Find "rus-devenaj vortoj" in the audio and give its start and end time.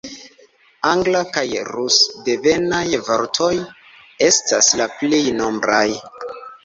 1.67-3.53